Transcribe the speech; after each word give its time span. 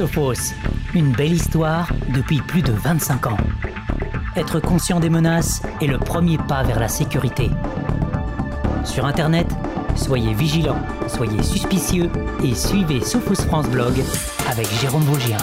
Sophos, 0.00 0.54
une 0.94 1.12
belle 1.12 1.34
histoire 1.34 1.92
depuis 2.14 2.40
plus 2.40 2.62
de 2.62 2.72
25 2.72 3.26
ans. 3.26 3.36
Être 4.34 4.58
conscient 4.58 4.98
des 4.98 5.10
menaces 5.10 5.60
est 5.82 5.86
le 5.88 5.98
premier 5.98 6.38
pas 6.38 6.62
vers 6.62 6.80
la 6.80 6.88
sécurité. 6.88 7.50
Sur 8.82 9.04
Internet, 9.04 9.46
soyez 9.96 10.32
vigilants, 10.32 10.80
soyez 11.06 11.42
suspicieux 11.42 12.08
et 12.42 12.54
suivez 12.54 13.02
Sophos 13.02 13.42
France 13.42 13.68
Blog 13.68 13.92
avec 14.48 14.66
Jérôme 14.80 15.02
Vaugien. 15.02 15.36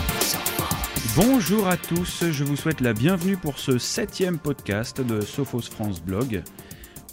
Bonjour 1.15 1.67
à 1.67 1.77
tous, 1.77 2.23
je 2.31 2.43
vous 2.43 2.55
souhaite 2.55 2.81
la 2.81 2.93
bienvenue 2.93 3.37
pour 3.37 3.59
ce 3.59 3.77
septième 3.77 4.39
podcast 4.39 5.01
de 5.01 5.21
Sophos 5.21 5.69
France 5.69 6.01
Blog. 6.01 6.41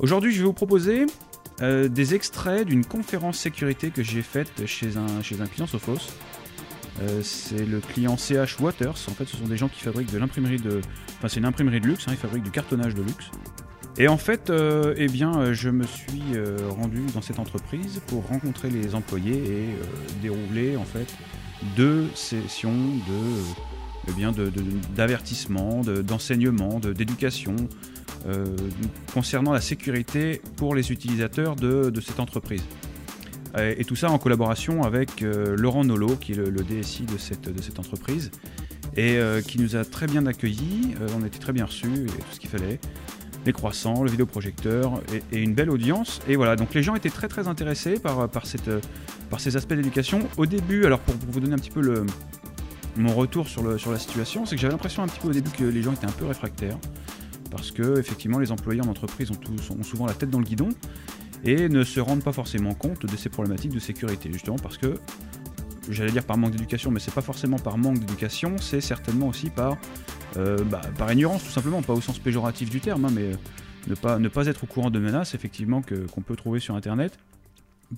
Aujourd'hui, 0.00 0.32
je 0.32 0.38
vais 0.38 0.46
vous 0.46 0.54
proposer 0.54 1.04
euh, 1.60 1.88
des 1.88 2.14
extraits 2.14 2.66
d'une 2.66 2.86
conférence 2.86 3.36
sécurité 3.36 3.90
que 3.90 4.02
j'ai 4.02 4.22
faite 4.22 4.64
chez 4.64 4.96
un 4.96 5.46
client 5.46 5.66
Sophos. 5.66 6.00
Euh, 7.02 7.20
c'est 7.22 7.64
le 7.64 7.80
client 7.80 8.16
CH 8.16 8.60
Waters. 8.60 8.96
En 9.08 9.12
fait, 9.12 9.26
ce 9.26 9.36
sont 9.36 9.46
des 9.46 9.56
gens 9.56 9.68
qui 9.68 9.80
fabriquent 9.80 10.12
de 10.12 10.18
l'imprimerie 10.18 10.58
de. 10.58 10.80
Enfin, 11.18 11.28
c'est 11.28 11.40
une 11.40 11.46
imprimerie 11.46 11.80
de 11.80 11.86
luxe, 11.86 12.06
hein, 12.06 12.12
ils 12.12 12.18
fabriquent 12.18 12.44
du 12.44 12.50
cartonnage 12.50 12.94
de 12.94 13.02
luxe. 13.02 13.30
Et 13.96 14.08
en 14.08 14.16
fait, 14.16 14.50
euh, 14.50 14.94
eh 14.96 15.06
bien, 15.06 15.52
je 15.52 15.70
me 15.70 15.84
suis 15.84 16.22
rendu 16.68 17.02
dans 17.14 17.22
cette 17.22 17.38
entreprise 17.38 18.00
pour 18.08 18.26
rencontrer 18.26 18.68
les 18.68 18.94
employés 18.94 19.36
et 19.36 19.68
dérouler 20.20 20.76
en 20.76 20.84
fait 20.84 21.06
deux 21.76 22.08
sessions 22.14 22.72
de, 22.72 24.08
eh 24.08 24.12
bien, 24.12 24.32
d'avertissement, 24.94 25.82
d'enseignement, 25.82 26.80
d'éducation, 26.80 27.54
euh, 28.26 28.44
concernant 29.12 29.52
la 29.52 29.60
sécurité 29.60 30.40
pour 30.56 30.74
les 30.74 30.92
utilisateurs 30.92 31.56
de, 31.56 31.92
cette 32.00 32.20
entreprise. 32.20 32.62
Et, 33.58 33.84
tout 33.84 33.96
ça 33.96 34.10
en 34.10 34.18
collaboration 34.18 34.82
avec 34.82 35.22
euh, 35.22 35.56
Laurent 35.56 35.84
Nolo, 35.84 36.16
qui 36.16 36.32
est 36.32 36.36
le, 36.36 36.50
DSI 36.50 37.04
de 37.04 37.18
cette, 37.18 37.48
de 37.54 37.62
cette 37.62 37.78
entreprise, 37.78 38.30
et 38.96 39.16
euh, 39.16 39.40
qui 39.40 39.60
nous 39.60 39.76
a 39.76 39.84
très 39.84 40.06
bien 40.06 40.26
accueillis. 40.26 40.94
on 41.16 41.22
a 41.22 41.26
été 41.26 41.38
très 41.38 41.52
bien 41.52 41.66
reçus, 41.66 42.06
tout 42.06 42.32
ce 42.32 42.40
qu'il 42.40 42.50
fallait 42.50 42.80
les 43.46 43.52
croissants, 43.52 44.02
le 44.02 44.10
vidéoprojecteur 44.10 45.02
et, 45.30 45.38
une 45.38 45.54
belle 45.54 45.70
audience. 45.70 46.20
Et 46.28 46.36
voilà, 46.36 46.56
donc 46.56 46.72
les 46.74 46.82
gens 46.82 46.94
étaient 46.94 47.10
très 47.10 47.28
très 47.28 47.46
intéressés 47.46 47.98
par, 48.00 48.28
par, 48.28 48.46
cette, 48.46 48.70
par 49.28 49.38
ces 49.38 49.56
aspects 49.56 49.74
d'éducation. 49.74 50.20
Au 50.38 50.46
début, 50.46 50.86
alors 50.86 51.00
pour, 51.00 51.14
vous 51.30 51.40
donner 51.40 51.52
un 51.52 51.58
petit 51.58 51.70
peu 51.70 51.82
le, 51.82 52.06
mon 52.96 53.14
retour 53.14 53.46
sur, 53.48 53.62
le, 53.62 53.76
sur 53.76 53.92
la 53.92 53.98
situation, 53.98 54.46
c'est 54.46 54.56
que 54.56 54.62
j'avais 54.62 54.72
l'impression 54.72 55.02
un 55.02 55.08
petit 55.08 55.20
peu 55.20 55.28
au 55.28 55.32
début 55.32 55.50
que 55.50 55.64
les 55.64 55.82
gens 55.82 55.92
étaient 55.92 56.06
un 56.06 56.12
peu 56.12 56.26
réfractaires 56.26 56.78
parce 57.50 57.70
que 57.70 58.00
effectivement 58.00 58.40
les 58.40 58.50
employés 58.50 58.80
en 58.80 58.88
entreprise 58.88 59.30
ont, 59.30 59.82
souvent 59.84 60.06
la 60.06 60.14
tête 60.14 60.28
dans 60.28 60.40
le 60.40 60.44
guidon 60.44 60.70
et 61.44 61.68
ne 61.68 61.84
se 61.84 62.00
rendent 62.00 62.22
pas 62.24 62.32
forcément 62.32 62.74
compte 62.74 63.06
de 63.06 63.16
ces 63.16 63.28
problématiques 63.28 63.72
de 63.72 63.80
sécurité, 63.80 64.30
justement 64.32 64.56
parce 64.56 64.78
que 64.78 64.94
j'allais 65.90 66.12
dire 66.12 66.24
par 66.24 66.38
manque 66.38 66.52
d'éducation, 66.52 66.90
mais 66.90 67.00
c'est 67.00 67.14
pas 67.14 67.20
forcément 67.20 67.58
par 67.58 67.78
manque 67.78 67.98
d'éducation, 67.98 68.56
c'est 68.58 68.80
certainement 68.80 69.28
aussi 69.28 69.50
par, 69.50 69.76
euh, 70.36 70.58
bah, 70.64 71.12
ignorance 71.12 71.44
tout 71.44 71.50
simplement, 71.50 71.82
pas 71.82 71.92
au 71.92 72.00
sens 72.00 72.18
péjoratif 72.18 72.70
du 72.70 72.80
terme, 72.80 73.04
hein, 73.04 73.12
mais 73.12 73.32
euh, 73.32 73.36
ne, 73.88 73.94
pas, 73.94 74.18
ne 74.18 74.28
pas 74.28 74.46
être 74.46 74.64
au 74.64 74.66
courant 74.66 74.90
de 74.90 74.98
menaces 74.98 75.34
effectivement 75.34 75.82
qu'on 75.82 76.22
peut 76.22 76.36
trouver 76.36 76.60
sur 76.60 76.74
Internet 76.74 77.18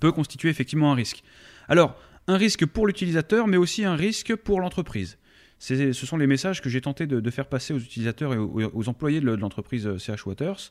peut 0.01 0.13
constituer 0.13 0.51
effectivement 0.51 0.93
un 0.93 0.95
risque. 0.95 1.23
Alors, 1.69 1.97
un 2.27 2.37
risque 2.37 2.67
pour 2.67 2.87
l'utilisateur, 2.87 3.47
mais 3.47 3.57
aussi 3.57 3.85
un 3.85 3.95
risque 3.95 4.35
pour 4.35 4.61
l'entreprise 4.61 5.17
ce 5.59 5.93
sont 5.93 6.17
les 6.17 6.27
messages 6.27 6.61
que 6.61 6.69
j'ai 6.69 6.81
tenté 6.81 7.07
de, 7.07 7.31
faire 7.31 7.47
passer 7.47 7.73
aux 7.73 7.79
utilisateurs 7.79 8.35
et 8.35 8.39
aux, 8.39 8.89
employés 8.89 9.21
de 9.21 9.31
l'entreprise 9.33 9.97
CH 9.99 10.27
Waters. 10.27 10.71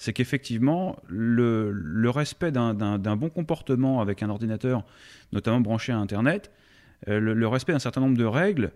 C'est 0.00 0.14
qu'effectivement, 0.14 0.96
le, 1.08 2.08
respect 2.08 2.52
d'un 2.52 3.16
bon 3.16 3.28
comportement 3.28 4.00
avec 4.00 4.22
un 4.22 4.30
ordinateur, 4.30 4.82
notamment 5.30 5.60
branché 5.60 5.92
à 5.92 5.98
Internet, 5.98 6.50
euh, 7.08 7.20
le, 7.20 7.46
respect 7.46 7.72
d'un 7.72 7.78
certain 7.80 8.00
nombre 8.00 8.16
de 8.16 8.24
règles, 8.24 8.72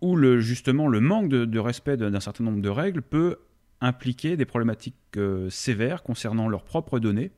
ou 0.00 0.14
le, 0.14 0.38
justement 0.38 0.86
le 0.86 1.00
manque 1.00 1.28
de, 1.28 1.58
respect 1.58 1.96
d'un 1.96 2.20
certain 2.20 2.44
nombre 2.44 2.62
de 2.62 2.68
règles 2.68 3.02
peut 3.02 3.38
impliquer 3.80 4.36
des 4.36 4.44
problématiques 4.44 4.94
euh, 5.16 5.50
sévères 5.50 6.04
concernant 6.04 6.48
leurs 6.48 6.62
propres 6.62 7.00
données 7.00 7.32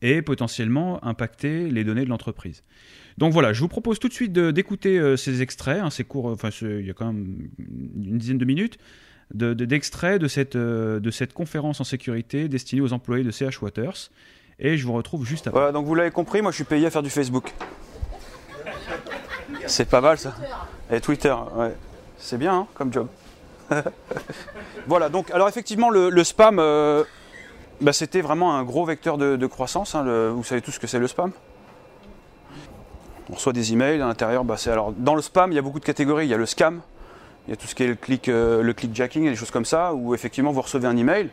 et 0.00 0.22
potentiellement 0.22 1.04
impacter 1.04 1.68
les 1.68 1.82
données 1.82 2.04
de 2.04 2.10
l'entreprise. 2.10 2.62
Donc 3.18 3.32
voilà, 3.32 3.52
je 3.52 3.58
vous 3.58 3.66
propose 3.66 3.98
tout 3.98 4.06
de 4.06 4.14
suite 4.14 4.32
d'écouter 4.32 5.00
euh, 5.00 5.16
ces 5.16 5.42
extraits, 5.42 5.80
hein, 5.82 5.90
c'est 5.90 6.04
court, 6.04 6.26
enfin 6.26 6.50
il 6.62 6.86
y 6.86 6.90
a 6.90 6.94
quand 6.94 7.12
même 7.12 7.48
une 7.58 8.18
dizaine 8.18 8.38
de 8.38 8.44
minutes, 8.44 8.78
d'extraits 9.34 10.20
de, 10.20 10.28
cette, 10.28 10.56
euh, 10.56 11.00
de 11.00 11.10
cette 11.10 11.32
conférence 11.32 11.80
en 11.80 11.84
sécurité 11.84 12.48
destinée 12.48 12.80
aux 12.80 12.92
employés 12.92 13.24
de 13.24 13.30
CH 13.30 13.60
Waters. 13.62 14.10
Et 14.58 14.76
je 14.76 14.86
vous 14.86 14.92
retrouve 14.92 15.24
juste 15.24 15.46
après. 15.46 15.60
Voilà, 15.60 15.72
donc 15.72 15.86
vous 15.86 15.94
l'avez 15.94 16.10
compris, 16.10 16.42
moi 16.42 16.50
je 16.50 16.56
suis 16.56 16.64
payé 16.64 16.86
à 16.86 16.90
faire 16.90 17.02
du 17.02 17.10
Facebook. 17.10 17.52
C'est 19.66 19.88
pas 19.88 20.00
mal 20.00 20.18
ça. 20.18 20.34
Et 20.90 21.00
Twitter, 21.00 21.34
ouais. 21.56 21.74
C'est 22.16 22.38
bien 22.38 22.54
hein, 22.54 22.66
comme 22.74 22.92
job. 22.92 23.06
voilà, 24.86 25.08
donc 25.08 25.30
alors 25.30 25.48
effectivement 25.48 25.90
le, 25.90 26.24
spam, 26.24 26.58
euh, 26.58 27.04
bah, 27.80 27.92
c'était 27.92 28.22
vraiment 28.22 28.56
un 28.56 28.64
gros 28.64 28.84
vecteur 28.84 29.18
de, 29.18 29.46
croissance. 29.46 29.94
Hein, 29.94 30.30
vous 30.30 30.42
savez 30.42 30.62
tous 30.62 30.72
ce 30.72 30.80
que 30.80 30.86
c'est 30.86 30.98
le 30.98 31.06
spam? 31.06 31.32
On 33.30 33.34
reçoit 33.34 33.52
des 33.52 33.72
emails 33.72 34.00
à 34.00 34.06
l'intérieur. 34.06 34.42
Bah, 34.42 34.56
alors 34.66 34.92
dans 34.92 35.14
le 35.14 35.22
spam, 35.22 35.52
il 35.52 35.54
y 35.54 35.58
a 35.58 35.62
beaucoup 35.62 35.80
de 35.80 35.84
catégories. 35.84 36.26
Il 36.26 36.30
y 36.30 36.34
a 36.34 36.38
le 36.38 36.46
scam, 36.46 36.80
il 37.48 37.52
y 37.52 37.54
a 37.54 37.56
tout 37.56 37.66
ce 37.66 37.74
qui 37.74 37.82
est 37.82 37.86
le 37.86 37.94
click, 37.94 38.28
euh, 38.28 38.62
le 38.62 38.74
et 38.78 39.20
des 39.20 39.34
choses 39.34 39.50
comme 39.50 39.64
ça, 39.64 39.94
où 39.94 40.14
effectivement 40.14 40.52
vous 40.52 40.60
recevez 40.60 40.86
un 40.86 40.96
email. 40.98 41.30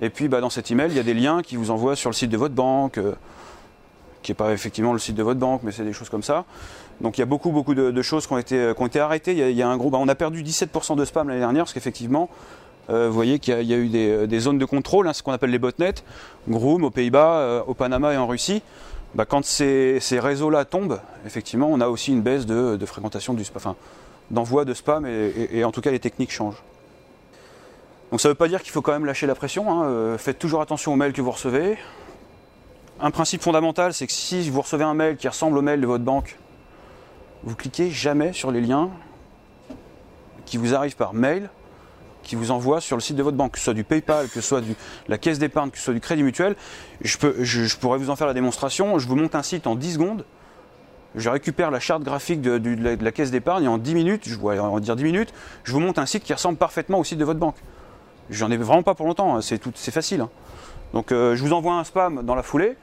Et 0.00 0.08
puis 0.08 0.28
bah, 0.28 0.40
dans 0.40 0.48
cet 0.48 0.70
email, 0.70 0.90
il 0.90 0.96
y 0.96 1.00
a 1.00 1.02
des 1.02 1.12
liens 1.12 1.42
qui 1.42 1.56
vous 1.56 1.70
envoient 1.70 1.96
sur 1.96 2.08
le 2.08 2.14
site 2.14 2.30
de 2.30 2.38
votre 2.38 2.54
banque, 2.54 2.96
euh, 2.96 3.12
qui 4.22 4.30
n'est 4.30 4.36
pas 4.36 4.52
effectivement 4.52 4.94
le 4.94 4.98
site 4.98 5.16
de 5.16 5.22
votre 5.22 5.38
banque, 5.38 5.60
mais 5.62 5.70
c'est 5.70 5.84
des 5.84 5.92
choses 5.92 6.08
comme 6.08 6.22
ça. 6.22 6.46
Donc 7.02 7.18
il 7.18 7.20
y 7.20 7.22
a 7.22 7.26
beaucoup 7.26 7.50
beaucoup 7.50 7.74
de, 7.74 8.02
choses 8.02 8.26
qui 8.26 8.32
ont 8.32 8.38
été, 8.38 8.98
arrêtées. 8.98 9.32
Il 9.32 9.54
y 9.54 9.62
a, 9.62 9.68
un 9.68 9.76
bah, 9.76 9.98
on 10.00 10.08
a 10.08 10.14
perdu 10.14 10.42
17% 10.42 10.96
de 10.96 11.04
spam 11.04 11.28
l'année 11.28 11.40
dernière, 11.40 11.64
parce 11.64 11.74
qu'effectivement, 11.74 12.30
euh, 12.88 13.08
vous 13.08 13.14
voyez 13.14 13.38
qu'il 13.38 13.62
y, 13.64 13.74
a 13.74 13.76
eu 13.76 13.88
des, 14.26 14.40
zones 14.40 14.56
de 14.56 14.64
contrôle, 14.64 15.06
hein, 15.08 15.12
ce 15.12 15.22
qu'on 15.22 15.32
appelle 15.32 15.50
les 15.50 15.58
botnets, 15.58 16.04
Groom 16.48 16.84
aux 16.84 16.90
Pays-Bas, 16.90 17.64
au 17.66 17.74
Panama 17.74 18.14
et 18.14 18.16
en 18.16 18.26
Russie. 18.26 18.62
Bah, 19.14 19.26
quand 19.26 19.44
ces, 19.44 20.00
réseaux-là 20.10 20.64
tombent, 20.64 21.00
effectivement, 21.26 21.68
on 21.70 21.82
a 21.82 21.88
aussi 21.88 22.12
une 22.12 22.22
baisse 22.22 22.46
de, 22.46 22.86
fréquentation 22.86 23.34
du 23.34 23.44
spam, 23.44 23.74
d'envoi 24.30 24.64
de 24.64 24.74
spam, 24.74 25.06
et, 25.06 25.64
en 25.64 25.72
tout 25.72 25.80
cas 25.80 25.90
les 25.90 26.00
techniques 26.00 26.32
changent. 26.32 26.62
Donc 28.10 28.20
ça 28.20 28.28
ne 28.28 28.32
veut 28.32 28.36
pas 28.36 28.48
dire 28.48 28.62
qu'il 28.62 28.72
faut 28.72 28.82
quand 28.82 28.92
même 28.92 29.04
lâcher 29.04 29.26
la 29.26 29.34
pression. 29.34 29.70
Hein. 29.70 29.86
Euh, 29.86 30.18
faites 30.18 30.38
toujours 30.38 30.60
attention 30.60 30.92
aux 30.92 30.96
mails 30.96 31.12
que 31.12 31.20
vous 31.22 31.30
recevez. 31.30 31.76
Un 33.00 33.10
principe 33.10 33.42
fondamental, 33.42 33.92
c'est 33.92 34.06
que 34.06 34.12
si 34.12 34.48
vous 34.50 34.60
recevez 34.60 34.84
un 34.84 34.94
mail 34.94 35.16
qui 35.16 35.26
ressemble 35.26 35.58
au 35.58 35.62
mail 35.62 35.80
de 35.80 35.86
votre 35.86 36.04
banque, 36.04 36.38
vous 37.42 37.56
cliquez 37.56 37.90
jamais 37.90 38.32
sur 38.32 38.50
les 38.50 38.60
liens 38.60 38.90
qui 40.44 40.58
vous 40.58 40.74
arrivent 40.74 40.96
par 40.96 41.12
mail 41.12 41.50
qui 42.24 42.34
vous 42.34 42.50
envoie 42.50 42.80
sur 42.80 42.96
le 42.96 43.02
site 43.02 43.16
de 43.16 43.22
votre 43.22 43.36
banque, 43.36 43.52
que 43.52 43.58
ce 43.58 43.64
soit 43.64 43.74
du 43.74 43.84
PayPal, 43.84 44.26
que 44.26 44.34
ce 44.34 44.40
soit 44.40 44.60
du, 44.60 44.74
la 45.06 45.18
caisse 45.18 45.38
d'épargne, 45.38 45.70
que 45.70 45.78
ce 45.78 45.84
soit 45.84 45.94
du 45.94 46.00
Crédit 46.00 46.24
Mutuel. 46.24 46.56
Je, 47.02 47.16
peux, 47.18 47.36
je, 47.38 47.76
pourrais 47.76 47.98
vous 47.98 48.10
en 48.10 48.16
faire 48.16 48.26
la 48.26 48.34
démonstration. 48.34 48.98
Je 48.98 49.06
vous 49.06 49.14
monte 49.14 49.34
un 49.34 49.42
site 49.42 49.66
en 49.66 49.76
10 49.76 49.94
secondes. 49.94 50.24
Je 51.14 51.30
récupère 51.30 51.70
la 51.70 51.80
charte 51.80 52.02
graphique 52.02 52.40
de, 52.40 52.60
la, 53.02 53.12
caisse 53.12 53.30
d'épargne 53.30 53.64
et 53.64 53.68
en 53.68 53.78
10 53.78 53.94
minutes, 53.94 54.22
je 54.26 54.36
vais 54.36 54.58
en 54.58 54.80
dire 54.80 54.96
10 54.96 55.04
minutes, 55.04 55.32
je 55.62 55.72
vous 55.72 55.80
monte 55.80 55.98
un 55.98 56.06
site 56.06 56.24
qui 56.24 56.32
ressemble 56.32 56.58
parfaitement 56.58 56.98
au 56.98 57.04
site 57.04 57.18
de 57.18 57.24
votre 57.24 57.38
banque. 57.38 57.56
J'en 58.30 58.50
ai 58.50 58.56
vraiment 58.56 58.82
pas 58.82 58.94
pour 58.94 59.06
longtemps, 59.06 59.36
hein. 59.36 59.40
c'est 59.40 59.90
facile. 59.90 60.22
Hein. 60.22 60.30
Donc 60.92 61.12
euh, 61.12 61.36
je 61.36 61.42
vous 61.42 61.52
envoie 61.52 61.74
un 61.74 61.84
spam 61.84 62.22
dans 62.22 62.34
la 62.34 62.42
foulée. 62.42 62.76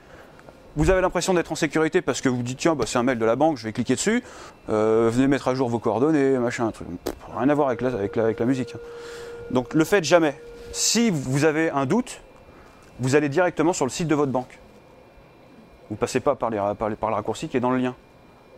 Vous 0.77 0.89
avez 0.89 1.01
l'impression 1.01 1.33
d'être 1.33 1.51
en 1.51 1.55
sécurité 1.55 2.01
parce 2.01 2.21
que 2.21 2.29
vous 2.29 2.43
dites 2.43 2.59
tiens 2.59 2.75
bah, 2.75 2.85
c'est 2.87 2.97
un 2.97 3.03
mail 3.03 3.19
de 3.19 3.25
la 3.25 3.35
banque, 3.35 3.57
je 3.57 3.65
vais 3.65 3.73
cliquer 3.73 3.95
dessus. 3.95 4.23
Euh, 4.69 5.09
venez 5.11 5.27
mettre 5.27 5.49
à 5.49 5.55
jour 5.55 5.67
vos 5.67 5.79
coordonnées, 5.79 6.37
machin, 6.37 6.67
un 6.67 6.71
truc. 6.71 6.87
rien 7.35 7.49
à 7.49 7.53
voir 7.53 7.67
avec 7.69 7.81
la, 8.15 8.45
musique. 8.45 8.75
Hein. 8.75 8.79
Donc 9.51 9.73
le 9.73 9.83
faites 9.83 10.05
jamais. 10.05 10.39
Si 10.71 11.09
vous 11.09 11.43
avez 11.43 11.69
un 11.71 11.85
doute, 11.85 12.21
vous 12.99 13.15
allez 13.15 13.27
directement 13.27 13.73
sur 13.73 13.85
le 13.85 13.91
site 13.91 14.07
de 14.07 14.15
votre 14.15 14.31
banque. 14.31 14.59
Vous 15.89 15.95
ne 15.95 15.99
passez 15.99 16.21
pas 16.21 16.35
par, 16.35 16.49
le 16.49 17.13
raccourci 17.13 17.49
qui 17.49 17.57
est 17.57 17.61
dans 17.61 17.71
le 17.71 17.77
lien. 17.77 17.95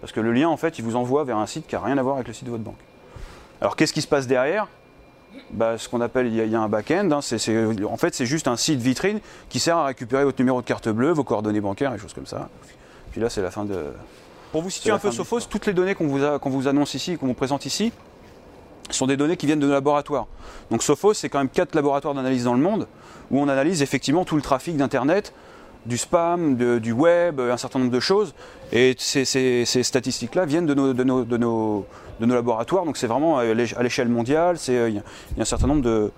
Parce 0.03 0.12
que 0.12 0.19
le 0.19 0.34
lien, 0.34 0.50
en 0.50 0.58
fait, 0.58 0.80
il 0.80 0.84
vous 0.84 0.97
envoie 0.97 1.23
vers 1.23 1.38
un 1.38 1.47
site 1.47 1.66
qui 1.66 1.76
n'a 1.76 1.82
rien 1.82 1.97
à 1.97 2.02
voir 2.02 2.16
avec 2.16 2.28
le 2.28 2.34
site 2.34 2.44
de 2.44 2.52
votre 2.52 2.61
banque. 2.61 2.76
Alors 3.61 3.78
qu'est-ce 3.78 3.94
qui 3.94 4.02
se 4.02 4.08
passe 4.08 4.28
derrière? 4.28 4.67
Bah, 5.52 5.78
Ce 5.78 5.88
qu'on 5.88 6.02
appelle, 6.02 6.28
il 6.28 6.35
y, 6.35 6.55
a 6.55 6.59
un 6.59 6.67
back-end. 6.67 7.09
Hein, 7.09 7.20
en 7.90 7.96
fait, 7.96 8.14
c'est 8.14 8.26
juste 8.26 8.50
un 8.50 8.58
site 8.58 8.82
vitrine 8.82 9.22
qui 9.47 9.61
sert 9.61 9.78
à 9.78 9.85
récupérer 9.85 10.26
votre 10.26 10.38
numéro 10.41 10.61
de 10.61 10.66
carte 10.66 10.90
bleue, 10.90 11.14
vos 11.14 11.23
coordonnées 11.23 11.61
bancaires 11.61 11.94
et 11.94 11.97
choses 11.97 12.11
comme 12.11 12.26
ça. 12.26 12.50
Puis 13.11 13.22
là, 13.22 13.29
c'est 13.29 13.41
la 13.41 13.50
fin 13.50 13.64
de... 13.64 13.94
Pour 14.52 14.61
vous 14.61 14.70
situer 14.70 14.91
un 14.91 15.00
peu 15.00 15.09
Sophos, 15.09 15.40
toutes 15.50 15.67
les 15.67 15.73
données 15.73 15.96
qu'on 15.96 16.08
vous, 16.08 16.20
vous 16.52 16.67
annonce 16.67 16.96
ici, 16.96 17.16
qu'on 17.16 17.28
vous 17.28 17.34
présente 17.34 17.66
ici, 17.66 17.94
sont 18.90 19.08
des 19.08 19.16
données 19.16 19.38
qui 19.38 19.46
viennent 19.46 19.61
de 19.61 19.67
nos 19.67 19.72
laboratoires. 19.72 20.28
Donc 20.70 20.84
Sophos, 20.84 21.14
c'est 21.14 21.29
quand 21.29 21.40
même 21.40 21.47
quatre 21.47 21.76
laboratoires 21.76 22.14
d'analyse 22.14 22.44
dans 22.44 22.55
le 22.55 22.61
monde 22.61 22.90
où 23.32 23.40
on 23.40 23.47
analyse 23.47 23.82
effectivement 23.82 24.26
tout 24.26 24.35
le 24.35 24.41
trafic 24.41 24.76
d'Internet, 24.76 25.34
du 25.85 25.97
spam, 25.97 26.56
du 26.56 26.91
web, 26.91 27.40
un 27.40 27.58
certain 27.58 27.80
nombre 27.80 27.91
de 27.91 28.00
choses. 28.00 28.34
Et 28.72 28.96
ces, 28.97 29.66
statistiques-là 29.66 30.46
viennent 30.46 30.66
de 30.66 30.74
nos, 30.74 30.94
de, 30.94 31.03
nos, 31.03 31.24
de, 31.24 31.38
nos, 31.38 31.85
de 32.20 32.26
nos, 32.26 32.34
laboratoires. 32.35 32.85
Donc 32.85 32.97
c'est 32.97 33.08
vraiment 33.08 33.38
à 33.38 33.44
l'échelle 33.53 34.09
mondiale. 34.09 34.58
Il 34.68 34.74
y, 34.74 34.97
a 34.97 35.02
un 35.41 35.46
certain 35.46 35.68
nombre 35.68 35.82
de, 35.84 36.12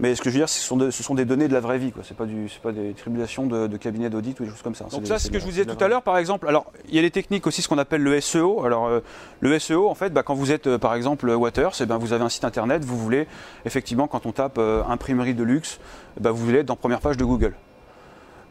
Mais 0.00 0.14
ce 0.14 0.20
que 0.20 0.28
je 0.28 0.34
veux 0.34 0.40
dire, 0.40 0.48
ce 0.48 0.60
sont, 0.60 0.76
de- 0.76 0.90
ce 0.90 1.02
sont 1.02 1.14
des 1.14 1.24
données 1.24 1.46
de 1.48 1.52
la 1.52 1.60
vraie 1.60 1.78
vie, 1.78 1.92
quoi. 1.92 2.02
C'est 2.04 2.16
pas 2.16 2.26
du, 2.26 2.50
pas 2.62 2.72
des 2.72 2.94
tribulations 2.94 3.46
de, 3.46 3.68
de 3.68 3.76
cabinet 3.76 4.10
d'audit 4.10 4.38
ou 4.40 4.44
des 4.44 4.50
choses 4.50 4.62
comme 4.62 4.74
ça. 4.74 4.84
Donc 4.84 5.06
ça, 5.06 5.14
des- 5.14 5.20
c'est 5.20 5.28
ce 5.28 5.32
que 5.32 5.38
je 5.38 5.44
vous 5.44 5.50
disais 5.50 5.64
tout 5.64 5.82
à 5.82 5.88
l'heure, 5.88 6.02
par 6.02 6.18
exemple. 6.18 6.48
Alors, 6.48 6.66
il 6.88 6.96
y 6.96 6.98
a 6.98 7.02
les 7.02 7.12
techniques 7.12 7.46
aussi, 7.46 7.62
ce 7.62 7.68
qu'on 7.68 7.78
appelle 7.78 8.02
le 8.02 8.20
SEO. 8.20 8.64
Alors, 8.64 8.86
euh, 8.86 9.00
le 9.40 9.58
SEO, 9.58 9.88
en 9.88 9.94
fait, 9.94 10.10
bah, 10.12 10.22
quand 10.24 10.34
vous 10.34 10.50
êtes, 10.52 10.66
euh, 10.66 10.78
par 10.78 10.94
exemple, 10.94 11.30
Waters, 11.30 11.72
eh 11.80 11.86
ben, 11.86 11.96
vous 11.96 12.12
avez 12.12 12.24
un 12.24 12.28
site 12.28 12.44
internet, 12.44 12.84
vous 12.84 12.98
voulez, 12.98 13.26
effectivement, 13.64 14.08
quand 14.08 14.26
on 14.26 14.32
tape 14.32 14.58
euh, 14.58 14.82
imprimerie 14.88 15.34
de 15.34 15.44
luxe, 15.44 15.78
eh 16.18 16.20
ben, 16.20 16.30
vous 16.32 16.44
voulez 16.44 16.58
être 16.58 16.66
dans 16.66 16.76
première 16.76 17.00
page 17.00 17.16
de 17.16 17.24
Google. 17.24 17.54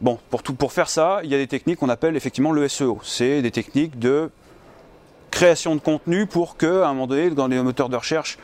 Bon, 0.00 0.18
pour, 0.30 0.42
tout, 0.42 0.54
pour 0.54 0.72
faire 0.72 0.88
ça, 0.88 1.20
il 1.22 1.30
y 1.30 1.34
a 1.34 1.38
des 1.38 1.46
techniques 1.46 1.78
qu'on 1.78 1.88
appelle 1.88 2.16
effectivement 2.16 2.52
le 2.52 2.68
SEO. 2.68 2.98
C'est 3.02 3.42
des 3.42 3.50
techniques 3.50 3.98
de 3.98 4.30
création 5.30 5.74
de 5.74 5.80
contenu 5.80 6.26
pour 6.26 6.56
que, 6.56 6.82
un 6.82 6.88
moment 6.88 7.06
donné, 7.06 7.30
dans 7.30 7.46
les 7.46 7.60
moteurs 7.62 7.88
de 7.88 7.96
recherche, 7.96 8.38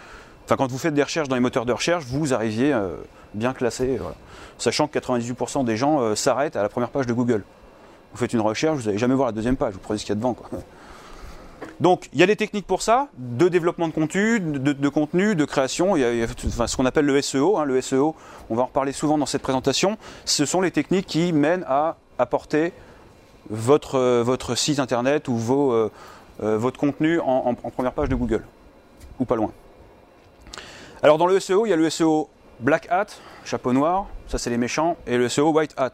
enfin, 0.45 0.57
quand 0.57 0.71
vous 0.71 0.79
faites 0.79 0.95
des 0.95 1.03
recherches 1.03 1.29
dans 1.29 1.37
les 1.37 1.41
moteurs 1.41 1.67
de 1.67 1.73
recherche, 1.73 2.05
vous 2.05 2.35
arriviez 2.35 2.73
euh, 2.73 2.97
bien 3.35 3.53
classé. 3.53 3.99
Sachant 4.59 4.89
que 4.89 4.99
98% 4.99 5.65
des 5.65 5.77
gens 5.77 6.01
euh, 6.01 6.15
s'arrêtent 6.15 6.57
à 6.57 6.63
la 6.63 6.69
première 6.69 6.91
page 6.91 7.07
de 7.07 7.13
Google. 7.13 7.45
Vous 8.13 8.19
faites 8.19 8.33
une 8.33 8.41
recherche, 8.41 8.79
vous 8.79 8.87
n'allez 8.87 8.99
jamais 8.99 9.15
voir 9.15 9.29
la 9.29 9.33
deuxième 9.33 9.57
page, 9.57 9.75
vous 9.75 9.81
prenez 9.81 9.99
ce 9.99 10.05
qu'il 10.05 10.15
y 10.15 10.19
a 10.19 10.21
devant. 10.21 10.35
quoi. 10.35 10.49
Donc, 11.81 12.11
il 12.13 12.21
y 12.21 12.23
a 12.23 12.27
des 12.27 12.37
techniques 12.37 12.67
pour 12.67 12.83
ça, 12.83 13.09
de 13.17 13.49
développement 13.49 13.89
de 13.89 13.95
contenu, 13.95 14.39
de, 14.39 14.89
contenu, 14.91 15.35
de 15.35 15.45
création. 15.47 15.97
Il 15.97 16.03
y 16.03 16.23
a, 16.23 16.27
enfin, 16.47 16.67
ce 16.67 16.77
qu'on 16.77 16.85
appelle 16.85 17.07
le 17.07 17.21
SEO. 17.23 17.57
hein. 17.57 17.65
le 17.65 17.81
SEO, 17.81 18.15
on 18.51 18.55
va 18.55 18.63
en 18.63 18.67
reparler 18.67 18.93
souvent 18.93 19.17
dans 19.17 19.27
cette 19.27 19.41
présentation. 19.41 19.97
Ce 20.27 20.45
sont 20.45 20.61
les 20.61 20.71
techniques 20.71 21.07
qui 21.07 21.33
mènent 21.33 21.65
à 21.67 21.97
apporter 22.19 22.75
votre, 23.49 23.95
euh, 23.95 24.23
votre 24.23 24.55
site 24.55 24.79
internet 24.79 25.29
ou 25.29 25.37
vos, 25.37 25.73
euh, 25.73 25.91
euh, 26.43 26.59
votre 26.59 26.79
contenu 26.79 27.19
en, 27.21 27.55
première 27.55 27.93
page 27.93 28.11
de 28.11 28.15
Google, 28.15 28.45
ou 29.19 29.25
pas 29.25 29.37
loin. 29.37 29.51
Alors, 31.03 31.17
dans 31.17 31.27
le 31.27 31.41
SEO, 31.41 31.65
il 31.65 31.71
y 31.71 31.73
a 31.73 31.77
le 31.77 31.89
SEO 31.89 32.29
Black 32.61 32.89
Hat, 32.91 33.07
chapeau 33.47 33.73
noir, 33.73 34.07
ça 34.29 34.37
c'est 34.37 34.51
les 34.51 34.59
méchants, 34.59 34.99
et 35.07 35.17
le 35.17 35.31
SEO 35.31 35.51
White 35.51 35.75
Hat, 35.79 35.93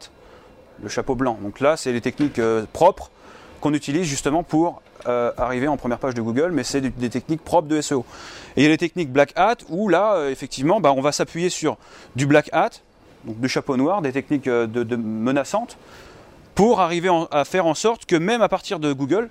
le 0.83 0.89
chapeau 0.89 1.15
blanc. 1.15 1.37
Donc 1.41 1.61
là, 1.61 1.77
c'est 1.77 1.93
les 1.93 2.01
techniques 2.01 2.41
propres 2.73 3.09
qu'on 3.61 3.73
utilise 3.73 4.05
justement 4.05 4.43
pour 4.43 4.81
euh, 5.07 5.31
arriver 5.37 5.67
en 5.67 5.77
première 5.77 5.99
page 5.99 6.15
de 6.15 6.21
Google, 6.21 6.51
mais 6.51 6.63
c'est 6.63 6.81
des 6.81 7.09
techniques 7.09 7.43
propres 7.43 7.67
de 7.67 7.79
SEO. 7.79 8.05
Et 8.55 8.61
il 8.61 8.63
y 8.63 8.65
a 8.65 8.69
les 8.69 8.77
techniques 8.77 9.11
Black 9.11 9.31
Hat 9.35 9.57
où 9.69 9.89
là, 9.89 10.15
euh, 10.15 10.31
effectivement, 10.31 10.81
bah, 10.81 10.91
on 10.91 11.01
va 11.01 11.11
s'appuyer 11.11 11.49
sur 11.49 11.77
du 12.15 12.25
Black 12.25 12.49
Hat, 12.51 12.71
donc 13.23 13.39
du 13.39 13.47
chapeau 13.47 13.77
noir, 13.77 14.01
des 14.01 14.11
techniques 14.11 14.47
euh, 14.47 14.67
de, 14.67 14.95
menaçantes, 14.95 15.77
pour 16.55 16.81
arriver 16.81 17.09
à 17.31 17.45
faire 17.45 17.67
en 17.67 17.75
sorte 17.75 18.05
que 18.05 18.15
même 18.15 18.41
à 18.41 18.49
partir 18.49 18.79
de 18.79 18.91
Google, 18.91 19.29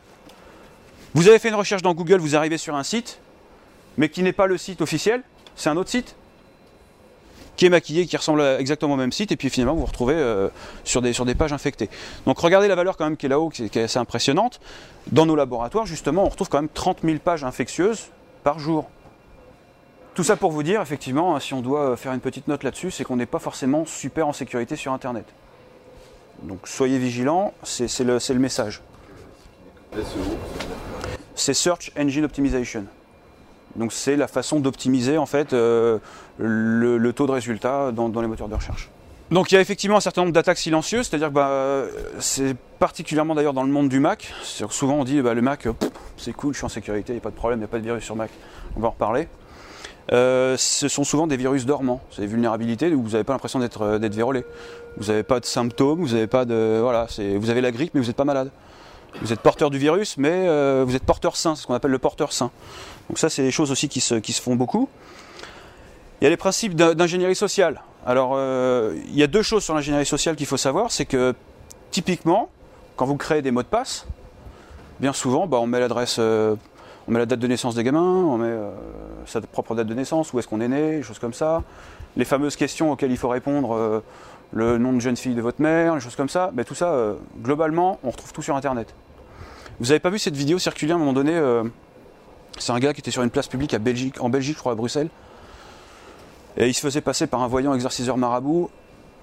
vous 1.15 1.29
avez 1.29 1.39
fait 1.39 1.49
une 1.49 1.57
recherche 1.57 1.83
dans 1.83 1.95
Google, 1.95 2.19
vous 2.19 2.37
arrivez 2.37 2.59
sur 2.59 2.77
un 2.77 2.85
site, 2.85 3.19
mais 3.99 4.09
qui 4.09 4.23
n'est 4.23 4.33
pas 4.33 4.47
le 4.47 4.57
site 4.59 4.81
officiel, 4.81 5.23
c'est 5.57 5.69
un 5.69 5.77
autre 5.77 5.91
site 5.91 6.15
qui 7.57 7.67
est 7.67 7.71
maquillé, 7.71 8.07
qui 8.07 8.17
ressemble 8.17 8.43
exactement 8.59 8.95
au 8.95 8.99
même 8.99 9.13
site, 9.13 9.33
et 9.33 9.37
puis 9.37 9.51
finalement 9.51 9.75
vous 9.75 9.81
vous 9.81 9.87
retrouvez 9.87 10.15
euh, 10.15 10.49
sur, 10.85 11.03
des, 11.03 11.13
sur 11.13 11.25
des 11.25 11.35
pages 11.35 11.53
infectées. 11.53 11.89
Donc 12.27 12.39
regardez 12.39 12.69
la 12.69 12.75
valeur 12.75 12.97
quand 12.97 13.05
même 13.05 13.17
qui 13.17 13.27
est 13.27 13.29
là-haut, 13.29 13.49
qui 13.49 13.65
est, 13.65 13.69
qui 13.69 13.79
est 13.79 13.85
assez 13.85 13.99
impressionnante. 13.99 14.61
Dans 15.11 15.27
nos 15.27 15.37
laboratoires, 15.37 15.87
justement, 15.87 16.25
on 16.25 16.29
retrouve 16.29 16.49
quand 16.49 16.61
même 16.61 16.69
30 16.69 16.99
000 17.05 17.19
pages 17.19 17.45
infectieuses 17.45 18.09
par 18.45 18.59
jour. 18.59 18.89
Tout 20.15 20.25
ça 20.25 20.37
pour 20.37 20.51
vous 20.51 20.63
dire, 20.63 20.81
effectivement, 20.81 21.39
si 21.41 21.53
on 21.53 21.61
doit 21.61 21.97
faire 21.97 22.13
une 22.13 22.21
petite 22.21 22.49
note 22.49 22.63
là-dessus, 22.63 22.91
c'est 22.91 23.05
qu'on 23.05 23.17
n'est 23.17 23.27
pas 23.27 23.39
forcément 23.39 23.85
super 23.85 24.27
en 24.27 24.33
sécurité 24.33 24.75
sur 24.77 24.93
Internet. 24.93 25.27
Donc 26.43 26.69
soyez 26.69 26.99
vigilants, 26.99 27.53
c'est 27.63 28.05
le, 28.05 28.19
c'est 28.19 28.35
le 28.35 28.41
message. 28.41 28.83
C'est 31.35 31.55
Search 31.55 31.93
Engine 31.99 32.25
Optimization. 32.25 32.87
Donc 33.79 33.93
c'est 33.93 34.17
la 34.17 34.29
façon 34.29 34.61
d'optimiser 34.61 35.19
en 35.19 35.27
fait 35.27 35.53
euh, 35.53 35.99
le, 36.39 37.13
taux 37.13 37.27
de 37.27 37.33
résultat 37.33 37.93
dans, 37.93 38.09
les 38.21 38.29
moteurs 38.29 38.49
de 38.49 38.55
recherche. 38.55 38.91
Donc 39.31 39.51
il 39.51 39.57
y 39.57 39.59
a 39.59 39.61
effectivement 39.61 39.97
un 39.97 40.01
certain 40.01 40.23
nombre 40.23 40.33
d'attaques 40.33 40.59
silencieuses, 40.59 41.09
c'est-à-dire 41.09 41.29
que 41.29 41.35
bah, 41.35 41.83
c'est 42.21 42.57
particulièrement 42.79 43.35
d'ailleurs 43.35 43.55
dans 43.55 43.65
le 43.65 43.71
monde 43.73 43.89
du 43.89 44.01
Mac. 44.01 44.33
Souvent 44.43 44.95
on 44.95 45.05
dit 45.05 45.21
bah, 45.21 45.35
le 45.35 45.43
Mac, 45.43 45.67
c'est 46.17 46.33
cool, 46.33 46.53
je 46.53 46.59
suis 46.59 46.65
en 46.65 46.71
sécurité, 46.71 47.13
il 47.13 47.17
n'y 47.17 47.21
a 47.21 47.23
pas 47.23 47.31
de 47.31 47.37
problème, 47.37 47.59
il 47.59 47.63
n'y 47.63 47.67
a 47.67 47.69
pas 47.69 47.79
de 47.79 47.85
virus 47.85 48.05
sur 48.05 48.17
Mac. 48.17 48.31
On 48.77 48.81
va 48.81 48.89
en 48.89 48.93
reparler. 48.93 49.29
Euh, 50.13 50.57
ce 50.57 50.87
sont 50.87 51.03
souvent 51.03 51.27
des 51.27 51.37
virus 51.37 51.67
dormants, 51.67 52.01
c'est 52.13 52.23
des 52.23 52.29
vulnérabilités 52.29 52.95
où 52.95 53.03
vous 53.03 53.11
n'avez 53.11 53.25
pas 53.25 53.33
l'impression 53.33 53.59
d'être 53.59 53.83
euh, 53.83 53.99
vérolé. 53.99 54.45
Vous 54.99 55.07
n'avez 55.07 55.25
pas 55.25 55.41
de 55.41 55.45
symptômes, 55.45 56.01
vous 56.01 56.15
n'avez 56.15 56.29
pas 56.29 56.45
de 56.45 56.79
voilà, 56.81 57.07
vous 57.19 57.51
avez 57.51 57.61
la 57.61 57.73
grippe 57.73 57.93
mais 57.95 58.01
vous 58.01 58.07
n'êtes 58.07 58.17
pas 58.17 58.25
malade. 58.25 58.51
Vous 59.23 59.33
êtes 59.33 59.41
porteur 59.41 59.71
du 59.71 59.79
virus 59.79 60.17
mais 60.19 60.31
euh, 60.33 60.85
vous 60.87 60.95
êtes 60.95 61.03
porteur 61.05 61.37
sain, 61.37 61.55
ce 61.57 61.67
qu'on 61.67 61.75
appelle 61.75 61.91
le 61.91 61.99
porteur 61.99 62.33
sain. 62.33 62.51
Donc 63.09 63.19
ça 63.19 63.29
c'est 63.31 63.43
des 63.43 63.51
choses 63.51 63.71
aussi 63.71 63.89
qui 63.89 64.01
se, 64.01 64.17
qui 64.17 64.33
se 64.33 64.43
font 64.43 64.57
beaucoup. 64.57 64.89
Il 66.21 66.25
y 66.25 66.27
a 66.27 66.31
les 66.31 66.37
principes 66.37 66.75
d'in- 66.75 66.95
d'ingénierie 66.95 67.35
sociale. 67.37 67.83
Alors 68.05 68.33
euh, 68.35 68.95
il 69.09 69.17
y 69.17 69.23
a 69.23 69.27
deux 69.27 69.43
choses 69.43 69.65
sur 69.65 69.75
l'ingénierie 69.75 70.07
sociale 70.07 70.37
qu'il 70.37 70.47
faut 70.47 70.57
savoir, 70.57 70.91
c'est 70.93 71.07
que 71.07 71.35
typiquement 71.91 72.51
quand 72.97 73.07
vous 73.07 73.17
créez 73.17 73.43
des 73.43 73.51
mots 73.51 73.63
de 73.63 73.69
passe, 73.69 74.07
bien 75.01 75.13
souvent 75.13 75.47
bah, 75.47 75.59
on 75.61 75.67
met 75.67 75.81
l'adresse 75.81 76.17
euh, 76.19 76.55
on 77.09 77.13
met 77.13 77.19
la 77.21 77.27
date 77.27 77.39
de 77.39 77.47
naissance 77.47 77.75
des 77.75 77.85
gamins, 77.85 78.01
on 78.01 78.39
met 78.39 78.49
euh, 78.49 78.71
sa 79.27 79.41
propre 79.41 79.75
date 79.75 79.87
de 79.87 79.95
naissance, 79.95 80.33
où 80.33 80.39
est-ce 80.39 80.49
qu'on 80.49 80.61
est 80.61 80.69
né, 80.69 81.03
choses 81.03 81.19
comme 81.19 81.35
ça. 81.35 81.63
Les 82.17 82.25
fameuses 82.25 82.57
questions 82.57 82.91
auxquelles 82.91 83.13
il 83.13 83.17
faut 83.17 83.29
répondre, 83.29 83.75
euh, 83.75 84.03
le 84.53 84.79
nom 84.79 84.93
de 84.93 85.01
jeune 85.01 85.17
fille 85.17 85.35
de 85.35 85.43
votre 85.43 85.63
mère, 85.63 85.95
des 85.95 86.01
choses 86.01 86.17
comme 86.17 86.29
ça. 86.29 86.51
Ben, 86.53 86.65
tout 86.65 86.75
ça, 86.75 86.89
euh, 86.89 87.15
globalement, 87.41 88.01
on 88.03 88.11
retrouve 88.11 88.33
tout 88.33 88.43
sur 88.43 88.57
Internet. 88.57 88.93
Vous 89.79 89.87
n'avez 89.87 90.01
pas 90.01 90.11
vu 90.11 90.19
cette 90.19 90.35
vidéo 90.35 90.59
circuler 90.59 90.93
à 90.93 90.95
un 90.97 90.99
moment 90.99 91.13
donné 91.13 91.39
C'est 92.59 92.73
un 92.73 92.79
gars 92.79 92.95
qui 92.95 93.01
était 93.01 93.11
sur 93.11 93.23
une 93.23 93.29
place 93.29 93.47
publique 93.47 93.75
en 93.75 94.29
Belgique, 94.31 94.55
je 94.55 94.59
crois, 94.59 94.73
à 94.73 94.75
Bruxelles. 94.75 95.11
Et 96.57 96.69
il 96.69 96.73
se 96.73 96.81
faisait 96.81 97.03
passer 97.03 97.27
par 97.27 97.43
un 97.43 97.47
voyant 97.47 97.75
exorciseur 97.75 98.17
marabout. 98.17 98.71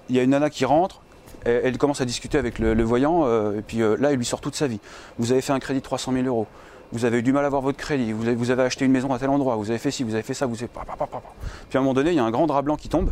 Il 0.08 0.14
y 0.14 0.20
a 0.20 0.22
une 0.22 0.30
nana 0.30 0.50
qui 0.50 0.64
rentre, 0.64 1.00
et 1.44 1.50
elle 1.50 1.76
commence 1.76 2.00
à 2.00 2.04
discuter 2.04 2.38
avec 2.38 2.60
le, 2.60 2.80
voyant, 2.84 3.26
et 3.52 3.62
puis 3.62 3.78
là, 3.78 4.12
il 4.12 4.16
lui 4.16 4.24
sort 4.24 4.40
toute 4.40 4.54
sa 4.54 4.68
vie. 4.68 4.78
Vous 5.18 5.32
avez 5.32 5.40
fait 5.40 5.52
un 5.52 5.58
crédit 5.58 5.80
de 5.80 5.84
300 5.84 6.12
000 6.12 6.26
euros 6.26 6.46
vous 6.94 7.04
avez 7.04 7.18
eu 7.18 7.22
du 7.22 7.32
mal 7.32 7.42
à 7.42 7.48
avoir 7.48 7.60
votre 7.60 7.76
crédit, 7.76 8.12
vous 8.12 8.50
avez, 8.50 8.62
acheté 8.62 8.84
une 8.84 8.92
maison 8.92 9.12
à 9.12 9.18
tel 9.18 9.28
endroit, 9.28 9.56
vous 9.56 9.68
avez 9.68 9.80
fait 9.80 9.90
ci, 9.90 10.04
vous 10.04 10.14
avez 10.14 10.22
fait 10.22 10.32
ça, 10.32 10.46
vous 10.46 10.54
avez... 10.54 10.68
Puis 10.68 11.76
à 11.76 11.78
un 11.78 11.80
moment 11.80 11.92
donné, 11.92 12.10
il 12.10 12.16
y 12.16 12.20
a 12.20 12.24
un 12.24 12.30
grand 12.30 12.46
drap 12.46 12.62
blanc 12.62 12.76
qui 12.76 12.88
tombe, 12.88 13.10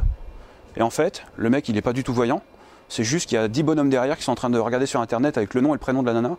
et 0.77 0.83
en 0.83 0.91
fait, 0.91 1.25
le 1.37 1.51
mec, 1.51 1.69
il 1.69 1.75
n'est 1.75 1.83
pas 1.83 1.93
du 1.93 2.05
tout 2.05 2.15
voyant, 2.15 2.43
c'est 2.89 3.03
juste 3.03 3.29
qu'il 3.29 3.35
y 3.35 3.41
a 3.41 3.49
10 3.49 3.65
bonhommes 3.65 3.91
derrière 3.91 4.17
qui 4.17 4.23
sont 4.23 4.31
en 4.31 4.37
train 4.37 4.51
de 4.51 4.59
regarder 4.61 4.87
sur 4.87 5.01
Internet 5.01 5.37
avec 5.37 5.53
le 5.55 5.63
nom 5.63 5.71
et 5.71 5.73
le 5.73 5.81
prénom 5.81 6.03
de 6.03 6.07
la 6.07 6.13
nana, 6.13 6.37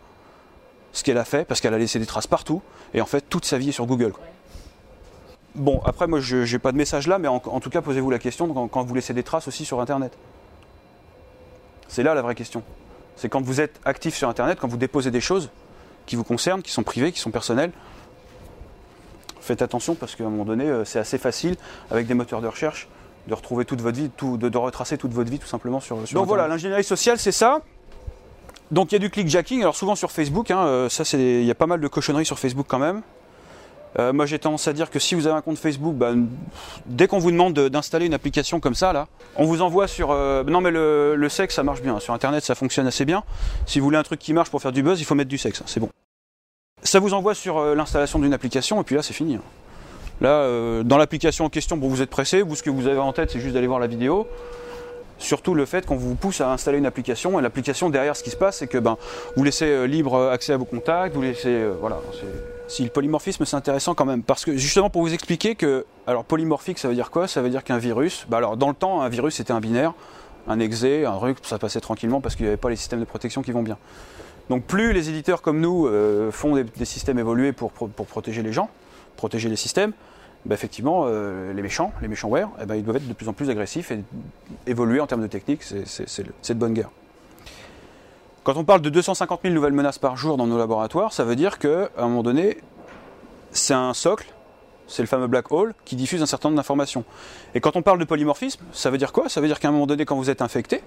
ce 0.94 1.04
qu'elle 1.04 1.18
a 1.18 1.26
fait, 1.26 1.44
parce 1.44 1.60
qu'elle 1.60 1.74
a 1.74 1.78
laissé 1.78 2.00
des 2.00 2.06
traces 2.06 2.28
partout, 2.28 2.62
et 2.94 3.02
en 3.02 3.06
fait, 3.06 3.26
toute 3.30 3.44
sa 3.44 3.58
vie 3.58 3.70
est 3.70 3.74
sur 3.74 3.88
Google. 3.88 4.14
Bon, 5.56 5.82
après, 5.84 6.08
moi, 6.08 6.22
je 6.22 6.50
n'ai 6.50 6.60
pas 6.60 6.72
de 6.72 6.78
message 6.78 7.08
là, 7.08 7.20
mais 7.20 7.28
en, 7.28 7.42
en 7.46 7.60
tout 7.60 7.70
cas, 7.70 7.82
posez-vous 7.82 8.10
la 8.10 8.20
question 8.20 8.48
quand, 8.54 8.70
quand 8.70 8.84
vous 8.84 8.96
laissez 8.96 9.14
des 9.14 9.24
traces 9.24 9.50
aussi 9.50 9.66
sur 9.66 9.82
Internet. 9.82 10.18
C'est 11.90 12.04
là 12.04 12.14
la 12.14 12.22
vraie 12.22 12.36
question. 12.36 12.64
C'est 13.18 13.28
quand 13.28 13.42
vous 13.42 13.60
êtes 13.60 13.82
actif 13.84 14.16
sur 14.16 14.30
Internet, 14.30 14.60
quand 14.62 14.70
vous 14.70 14.78
déposez 14.78 15.12
des 15.12 15.22
choses, 15.22 15.50
qui 16.06 16.16
vous 16.16 16.24
concernent, 16.24 16.62
qui 16.62 16.72
sont 16.72 16.84
privés, 16.84 17.12
qui 17.12 17.20
sont 17.20 17.32
personnels. 17.32 17.72
Faites 19.42 19.62
attention 19.62 19.96
parce 19.96 20.16
qu'à 20.16 20.24
un 20.26 20.30
moment 20.30 20.46
donné, 20.46 20.66
euh, 20.66 20.86
c'est 20.86 21.00
assez 21.00 21.18
facile 21.18 21.56
avec 21.92 22.08
des 22.08 22.14
moteurs 22.14 22.42
de 22.42 22.48
recherche 22.48 22.88
de 23.28 23.34
retrouver 23.34 23.64
toute 23.64 23.80
votre 23.82 23.98
vie, 23.98 24.10
tout- 24.10 24.36
de, 24.38 24.50
de 24.50 24.58
retracer 24.58 24.98
toute 24.98 25.14
votre 25.14 25.30
vie 25.32 25.40
tout 25.40 25.48
simplement 25.48 25.80
sur. 25.80 26.06
sur 26.08 26.20
Donc 26.20 26.28
voilà, 26.28 26.48
l'ingénierie 26.50 26.84
sociale, 26.84 27.18
c'est 27.18 27.32
ça. 27.32 27.62
Donc 28.72 28.92
il 28.92 28.96
y 28.96 28.98
a 28.98 29.00
du 29.00 29.10
clickjacking, 29.10 29.62
alors 29.62 29.76
souvent 29.78 29.96
sur 29.96 30.12
Facebook, 30.12 30.52
hein, 30.52 30.66
euh, 30.66 30.90
ça 30.90 31.06
c'est, 31.06 31.20
il 31.20 31.46
y 31.46 31.52
a 31.52 31.56
pas 31.56 31.68
mal 31.68 31.80
de 31.80 31.88
cochonneries 31.88 32.26
sur 32.26 32.38
Facebook 32.40 32.66
quand 32.68 32.80
même. 32.80 33.02
Euh, 34.00 34.12
moi 34.12 34.26
j'ai 34.26 34.40
tendance 34.40 34.68
à 34.68 34.74
dire 34.74 34.90
que 34.90 34.98
si 34.98 35.14
vous 35.14 35.28
avez 35.28 35.36
un 35.36 35.42
compte 35.42 35.58
Facebook, 35.60 35.94
bah, 35.96 36.14
dès 36.88 37.06
qu'on 37.08 37.20
vous 37.20 37.30
demande 37.32 37.54
de- 37.54 37.68
d'installer 37.70 38.08
une 38.08 38.14
application 38.16 38.60
comme 38.60 38.74
ça, 38.74 38.92
là, 38.92 39.08
on 39.36 39.46
vous 39.46 39.62
envoie 39.62 39.88
sur. 39.88 40.10
euh, 40.12 40.44
non 40.44 40.62
mais 40.62 40.72
le, 40.72 41.28
sexe 41.30 41.56
ça 41.56 41.64
marche 41.64 41.82
bien, 41.82 42.00
sur 42.00 42.14
internet 42.14 42.44
ça 42.44 42.56
fonctionne 42.56 42.88
assez 42.88 43.06
bien. 43.06 43.24
Si 43.68 43.80
vous 43.80 43.86
voulez 43.86 43.98
un 43.98 44.04
truc 44.04 44.20
qui 44.20 44.34
marche 44.34 44.50
pour 44.50 44.62
faire 44.62 44.72
du 44.72 44.82
buzz, 44.82 45.00
il 45.00 45.04
faut 45.04 45.14
mettre 45.16 45.30
du 45.30 45.38
sexe, 45.38 45.62
hein, 45.62 45.66
c'est 45.68 45.80
bon. 45.80 45.90
Ça 46.82 47.00
vous 47.00 47.14
envoie 47.14 47.36
sur 47.36 47.60
euh, 47.60 47.76
l'installation 47.76 48.18
d'une 48.20 48.34
application 48.34 48.82
et 48.82 48.84
puis 48.84 48.96
là 48.96 49.04
c'est 49.04 49.14
fini. 49.14 49.36
hein. 49.36 49.42
Là, 50.22 50.84
dans 50.84 50.98
l'application 50.98 51.46
en 51.46 51.50
question, 51.50 51.76
bon, 51.76 51.88
vous 51.90 52.02
êtes 52.02 52.10
pressé, 52.10 52.44
vous 52.44 52.56
ce 52.56 52.64
que 52.64 52.70
vous 52.70 52.88
avez 52.88 53.00
en 53.00 53.12
tête 53.14 53.32
c'est 53.32 53.40
juste 53.40 53.54
d'aller 53.56 53.68
voir 53.68 53.80
la 53.80 53.88
vidéo. 53.88 54.28
Surtout 55.18 55.54
le 55.54 55.66
fait 55.66 55.86
qu'on 55.86 55.96
vous 55.96 56.16
pousse 56.16 56.40
à 56.42 56.52
installer 56.52 56.78
une 56.78 56.86
application 56.86 57.38
et 57.40 57.42
l'application 57.42 57.90
derrière 57.90 58.16
ce 58.16 58.24
qui 58.24 58.30
se 58.30 58.36
passe 58.36 58.58
c'est 58.58 58.68
que 58.68 58.78
ben, 58.78 58.98
vous 59.36 59.44
laissez 59.44 59.88
libre 59.88 60.30
accès 60.32 60.54
à 60.54 60.58
vos 60.58 60.66
contacts, 60.66 61.14
vous 61.16 61.22
laissez. 61.22 61.50
euh, 61.50 61.74
voilà, 61.80 62.00
si 62.74 62.84
le 62.84 62.90
polymorphisme 62.90 63.46
c'est 63.46 63.56
intéressant 63.56 63.94
quand 63.94 64.06
même, 64.06 64.24
parce 64.24 64.46
que 64.46 64.58
justement 64.58 64.90
pour 64.90 65.04
vous 65.04 65.14
expliquer 65.14 65.54
que. 65.56 65.86
Alors 66.08 66.26
polymorphique 66.26 66.80
ça 66.80 66.88
veut 66.88 66.96
dire 66.96 67.12
quoi? 67.12 67.28
Ça 67.28 67.42
veut 67.42 67.50
dire 67.50 67.64
qu'un 67.64 67.78
virus. 67.78 68.26
bah, 68.30 68.38
alors 68.38 68.58
dans 68.58 68.70
le 68.70 68.74
temps, 68.74 69.02
un 69.02 69.10
virus 69.10 69.36
c'était 69.36 69.54
un 69.54 69.60
binaire, 69.60 69.94
un 70.48 70.60
exé, 70.60 71.06
un 71.06 71.16
truc, 71.18 71.38
ça 71.44 71.60
passait 71.60 71.82
tranquillement 71.82 72.20
parce 72.20 72.36
qu'il 72.36 72.46
n'y 72.46 72.50
avait 72.50 72.58
pas 72.58 72.70
les 72.70 72.76
systèmes 72.76 73.00
de 73.00 73.06
protection 73.06 73.44
qui 73.44 73.52
vont 73.52 73.62
bien. 73.62 73.78
Donc 74.50 74.64
plus 74.64 74.92
les 74.92 75.10
éditeurs 75.10 75.42
comme 75.42 75.62
nous 75.62 75.86
euh, 75.88 76.32
font 76.32 76.56
des, 76.56 76.86
systèmes 76.86 77.20
évolués 77.20 77.54
pour, 77.54 77.72
pro- 77.72 77.88
pour 77.88 78.08
protéger 78.08 78.42
les 78.42 78.52
gens, 78.52 78.70
protéger 79.18 79.50
les 79.50 79.56
systèmes, 79.56 79.94
bah, 80.46 80.56
effectivement 80.56 81.06
euh, 81.06 81.54
les 81.54 81.62
méchants, 81.62 81.94
les 82.02 82.08
méchanware, 82.08 82.50
eh 82.60 82.66
ben, 82.66 82.76
ils 82.76 82.84
doivent 82.84 82.98
être 82.98 83.08
de 83.08 83.14
plus 83.14 83.30
en 83.30 83.34
plus 83.34 83.50
agressifs 83.52 83.92
et 83.92 84.04
évoluer 84.66 85.00
en 85.00 85.06
termes 85.06 85.22
de 85.22 85.28
technique, 85.28 85.62
c'est 85.64 86.24
de 86.24 86.60
bonne 86.60 86.74
guerre. 86.74 86.90
Quand 88.44 88.58
on 88.58 88.66
parle 88.66 88.82
de 88.82 88.90
250 88.90 89.42
000 89.44 89.54
nouvelles 89.54 89.74
menaces 89.74 90.00
par 90.00 90.18
jour 90.18 90.36
dans 90.38 90.48
nos 90.48 90.58
laboratoires, 90.58 91.14
ça 91.14 91.24
veut 91.24 91.36
dire 91.36 91.60
qu'à 91.60 91.90
un 91.98 92.08
moment 92.10 92.24
donné, 92.24 92.58
c'est 93.52 93.74
un 93.74 93.94
socle 93.94 94.34
c'est 94.88 95.02
le 95.02 95.08
fameux 95.08 95.28
black 95.28 95.52
hole 95.52 95.74
qui 95.86 95.96
diffuse 95.96 96.22
un 96.22 96.26
certain 96.26 96.50
nombre 96.50 96.58
d'informations. 96.58 97.04
Et 97.56 97.62
quand 97.62 97.76
on 97.76 97.82
parle 97.82 98.00
de 98.00 98.06
polymorphisme, 98.06 98.64
ça 98.72 98.90
veut 98.90 98.98
dire 98.98 99.12
quoi? 99.12 99.30
Ça 99.30 99.42
veut 99.42 99.48
dire 99.48 99.60
qu'à 99.60 99.70
un 99.70 99.72
moment 99.72 99.88
donné, 99.88 100.06
quand 100.06 100.16
vous 100.16 100.30
êtes 100.30 100.42
infecté, 100.42 100.84